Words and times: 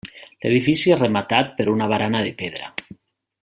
L'edifici 0.45 0.93
és 0.95 1.03
rematat 1.03 1.53
per 1.59 1.67
una 1.75 1.91
barana 1.95 2.25
de 2.29 2.33
pedra. 2.43 2.75